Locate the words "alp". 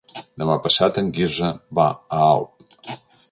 2.31-2.97